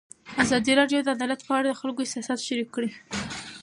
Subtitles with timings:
[0.43, 2.89] ازادي راډیو د عدالت په اړه د خلکو احساسات شریک کړي.